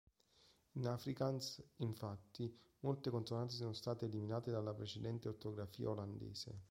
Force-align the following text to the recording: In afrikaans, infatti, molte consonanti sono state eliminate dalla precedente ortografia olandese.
In 0.77 0.87
afrikaans, 0.87 1.61
infatti, 1.75 2.51
molte 2.79 3.11
consonanti 3.11 3.53
sono 3.53 3.73
state 3.73 4.05
eliminate 4.05 4.49
dalla 4.49 4.73
precedente 4.73 5.27
ortografia 5.27 5.91
olandese. 5.91 6.57